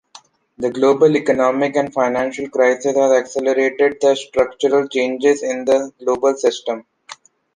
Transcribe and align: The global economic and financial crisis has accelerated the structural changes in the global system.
The 0.57 0.71
global 0.71 1.15
economic 1.15 1.75
and 1.75 1.93
financial 1.93 2.49
crisis 2.49 2.95
has 2.95 3.11
accelerated 3.11 3.97
the 4.01 4.15
structural 4.15 4.87
changes 4.87 5.43
in 5.43 5.63
the 5.63 5.93
global 5.99 6.35
system. 6.35 6.85